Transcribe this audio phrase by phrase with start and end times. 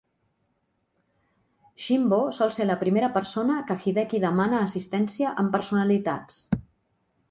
[1.83, 6.47] Shinbo sol ser la primera persona que Hideki demana assistència amb personalitats.